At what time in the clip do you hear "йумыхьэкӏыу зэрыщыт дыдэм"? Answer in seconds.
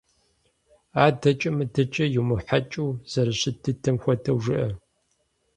2.15-3.95